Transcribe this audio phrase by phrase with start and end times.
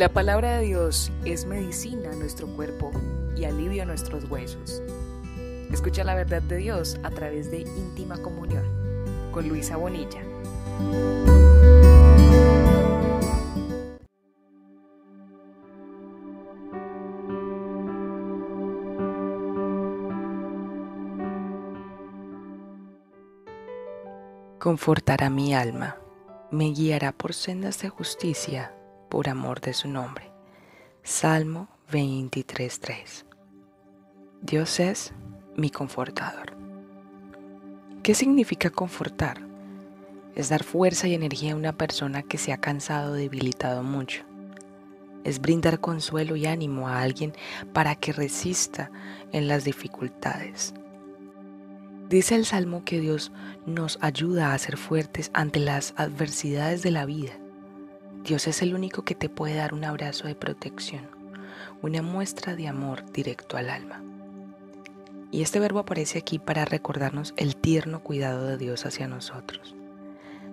[0.00, 2.90] La palabra de Dios es medicina a nuestro cuerpo
[3.36, 4.82] y alivio a nuestros huesos.
[5.70, 8.64] Escucha la verdad de Dios a través de íntima comunión
[9.30, 10.22] con Luisa Bonilla.
[24.58, 25.98] Confortará mi alma,
[26.50, 28.72] me guiará por sendas de justicia
[29.10, 30.30] por amor de su nombre.
[31.02, 33.24] Salmo 23.3
[34.40, 35.12] Dios es
[35.56, 36.56] mi confortador.
[38.02, 39.38] ¿Qué significa confortar?
[40.34, 44.22] Es dar fuerza y energía a una persona que se ha cansado debilitado mucho.
[45.24, 47.34] Es brindar consuelo y ánimo a alguien
[47.74, 48.90] para que resista
[49.32, 50.72] en las dificultades.
[52.08, 53.32] Dice el Salmo que Dios
[53.66, 57.32] nos ayuda a ser fuertes ante las adversidades de la vida.
[58.30, 61.08] Dios es el único que te puede dar un abrazo de protección,
[61.82, 64.04] una muestra de amor directo al alma.
[65.32, 69.74] Y este verbo aparece aquí para recordarnos el tierno cuidado de Dios hacia nosotros.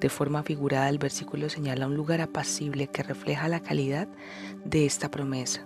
[0.00, 4.08] De forma figurada, el versículo señala un lugar apacible que refleja la calidad
[4.64, 5.62] de esta promesa.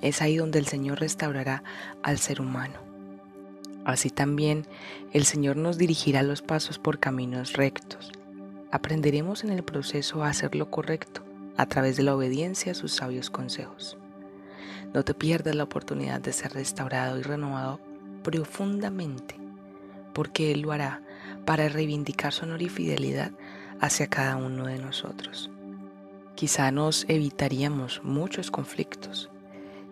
[0.00, 1.62] Es ahí donde el Señor restaurará
[2.02, 2.88] al ser humano
[3.88, 4.66] Así también
[5.14, 8.12] el Señor nos dirigirá los pasos por caminos rectos.
[8.70, 11.22] Aprenderemos en el proceso a hacer lo correcto
[11.56, 13.96] a través de la obediencia a sus sabios consejos.
[14.92, 17.80] No te pierdas la oportunidad de ser restaurado y renovado
[18.22, 19.36] profundamente,
[20.12, 21.02] porque Él lo hará
[21.46, 23.32] para reivindicar su honor y fidelidad
[23.80, 25.50] hacia cada uno de nosotros.
[26.34, 29.30] Quizá nos evitaríamos muchos conflictos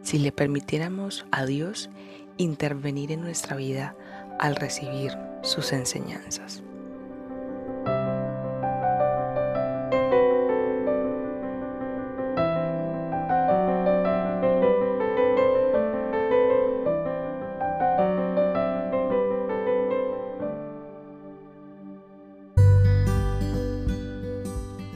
[0.02, 1.90] si le permitiéramos a Dios
[2.36, 3.96] intervenir en nuestra vida
[4.38, 6.62] al recibir sus enseñanzas.